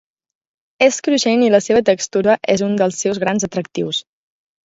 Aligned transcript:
És 0.85 0.95
cruixent 1.07 1.43
i 1.47 1.51
la 1.55 1.59
seva 1.65 1.83
textura 1.91 2.37
és 2.55 2.63
un 2.69 2.75
dels 2.81 2.97
seus 3.05 3.19
grans 3.25 3.47
atractius. 3.49 4.01